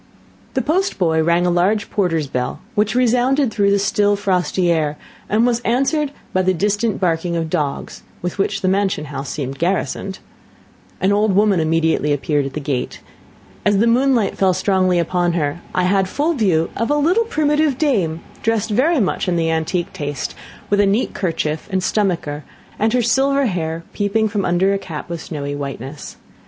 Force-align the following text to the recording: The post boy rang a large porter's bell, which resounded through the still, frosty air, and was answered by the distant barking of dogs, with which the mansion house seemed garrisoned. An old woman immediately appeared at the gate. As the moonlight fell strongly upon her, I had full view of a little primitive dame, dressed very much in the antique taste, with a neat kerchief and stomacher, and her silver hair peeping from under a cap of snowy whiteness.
The 0.55 0.63
post 0.63 0.97
boy 0.97 1.21
rang 1.21 1.45
a 1.45 1.51
large 1.51 1.91
porter's 1.91 2.25
bell, 2.25 2.59
which 2.73 2.95
resounded 2.95 3.51
through 3.53 3.69
the 3.69 3.77
still, 3.77 4.15
frosty 4.15 4.71
air, 4.71 4.97
and 5.29 5.45
was 5.45 5.59
answered 5.59 6.11
by 6.33 6.41
the 6.41 6.55
distant 6.55 6.99
barking 6.99 7.35
of 7.35 7.51
dogs, 7.51 8.01
with 8.23 8.39
which 8.39 8.61
the 8.61 8.67
mansion 8.67 9.05
house 9.13 9.29
seemed 9.29 9.59
garrisoned. 9.59 10.17
An 10.99 11.11
old 11.11 11.35
woman 11.35 11.59
immediately 11.59 12.13
appeared 12.13 12.47
at 12.47 12.53
the 12.53 12.59
gate. 12.59 12.99
As 13.63 13.77
the 13.77 13.85
moonlight 13.85 14.35
fell 14.39 14.55
strongly 14.55 14.97
upon 14.97 15.33
her, 15.33 15.61
I 15.75 15.83
had 15.83 16.09
full 16.09 16.33
view 16.33 16.71
of 16.75 16.89
a 16.89 16.95
little 16.95 17.25
primitive 17.25 17.77
dame, 17.77 18.21
dressed 18.41 18.71
very 18.71 18.99
much 18.99 19.27
in 19.27 19.35
the 19.35 19.51
antique 19.51 19.93
taste, 19.93 20.33
with 20.71 20.79
a 20.79 20.87
neat 20.87 21.13
kerchief 21.13 21.67
and 21.71 21.83
stomacher, 21.83 22.43
and 22.79 22.91
her 22.93 23.03
silver 23.03 23.45
hair 23.45 23.83
peeping 23.93 24.29
from 24.29 24.45
under 24.45 24.73
a 24.73 24.79
cap 24.79 25.11
of 25.11 25.21
snowy 25.21 25.53
whiteness. 25.55 26.17